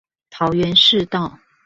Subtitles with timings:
[0.31, 1.37] 桃園市道